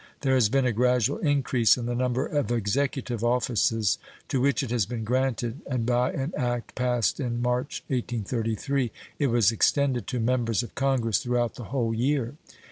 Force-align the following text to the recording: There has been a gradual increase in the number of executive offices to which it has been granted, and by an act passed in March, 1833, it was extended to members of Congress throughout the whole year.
There 0.21 0.33
has 0.33 0.49
been 0.49 0.65
a 0.65 0.71
gradual 0.71 1.19
increase 1.19 1.77
in 1.77 1.85
the 1.85 1.93
number 1.93 2.25
of 2.25 2.51
executive 2.51 3.23
offices 3.23 3.99
to 4.29 4.41
which 4.41 4.63
it 4.63 4.71
has 4.71 4.87
been 4.87 5.03
granted, 5.03 5.61
and 5.67 5.85
by 5.85 6.11
an 6.11 6.33
act 6.35 6.73
passed 6.73 7.19
in 7.19 7.39
March, 7.39 7.83
1833, 7.85 8.91
it 9.19 9.27
was 9.27 9.51
extended 9.51 10.07
to 10.07 10.19
members 10.19 10.63
of 10.63 10.73
Congress 10.73 11.19
throughout 11.19 11.53
the 11.53 11.65
whole 11.65 11.93
year. 11.93 12.33